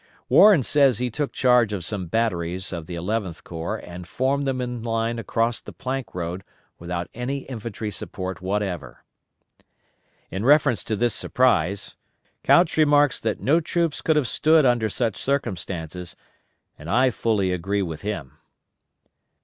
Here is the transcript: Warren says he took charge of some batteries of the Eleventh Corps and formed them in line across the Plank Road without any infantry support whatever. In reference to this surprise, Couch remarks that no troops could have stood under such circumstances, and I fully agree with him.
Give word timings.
Warren 0.29 0.63
says 0.63 0.97
he 0.97 1.11
took 1.11 1.31
charge 1.31 1.71
of 1.71 1.85
some 1.85 2.07
batteries 2.07 2.73
of 2.73 2.87
the 2.87 2.95
Eleventh 2.95 3.43
Corps 3.43 3.77
and 3.77 4.07
formed 4.07 4.47
them 4.47 4.59
in 4.59 4.81
line 4.81 5.19
across 5.19 5.61
the 5.61 5.71
Plank 5.71 6.15
Road 6.15 6.43
without 6.79 7.07
any 7.13 7.41
infantry 7.43 7.91
support 7.91 8.41
whatever. 8.41 9.03
In 10.31 10.43
reference 10.43 10.83
to 10.85 10.95
this 10.95 11.13
surprise, 11.13 11.95
Couch 12.43 12.77
remarks 12.77 13.19
that 13.19 13.41
no 13.41 13.59
troops 13.59 14.01
could 14.01 14.15
have 14.15 14.27
stood 14.27 14.65
under 14.65 14.89
such 14.89 15.17
circumstances, 15.17 16.15
and 16.79 16.89
I 16.89 17.11
fully 17.11 17.51
agree 17.51 17.83
with 17.83 18.01
him. 18.01 18.39